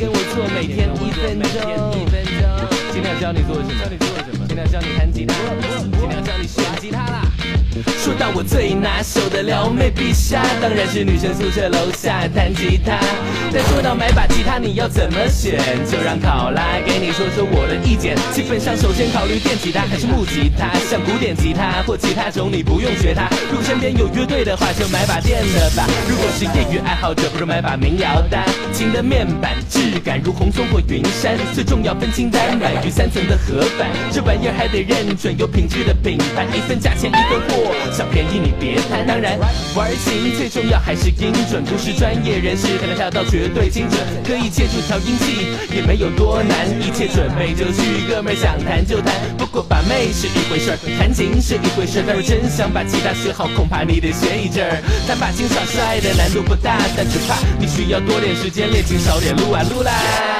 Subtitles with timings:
[0.00, 1.52] 跟我做每天一分钟。
[2.90, 3.84] 尽量教你做什么？
[3.84, 4.46] 教你做什么？
[4.48, 5.34] 尽量教你弹吉他，
[6.00, 7.28] 尽量教你选吉他啦。
[7.98, 12.98] 说到我最拿手的撩妹必杀，当然是女生宿舍楼下弹吉他。
[13.52, 18.16] 再说到买把吉他你要怎么选，就让考拉给你说说我的意见。
[18.32, 23.28] 基本上首先考虑电吉他还是木吉他，像古典吉他或其他种你不用学它。
[23.50, 25.84] 如果身边有乐队的话，就买把电的吧。
[26.08, 28.46] 如果是业余爱好者，不如买把民谣单。
[28.72, 33.90] 琴的面板质感如红松或云杉，最重要分清单，买于三层的盒板。
[34.12, 37.74] 这玩意儿还得认准有品质的品牌，一分价钱一分货。
[37.90, 39.36] 小便宜你别贪，当然
[39.74, 43.98] 玩琴最重要还是音准，不是专业人士才能跳到绝绝对精准。
[44.22, 49.14] 可以借助调音器，也没有多难，一切准备就绪，哥们儿想弹就弹。
[49.38, 54.76] 不过把妹是一回事儿，弹琴是一回事儿，但是真想把吉他学好，恐怕你得学一阵儿。
[55.08, 60.39] 弹把琴耍帅的难度不大，但只怕你需要多点时间练琴，少点撸啊撸啦。